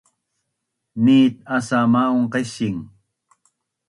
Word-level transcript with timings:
nit 1.03 1.33
asa 1.55 1.77
ma’un 1.91 2.23
qaising 2.33 2.81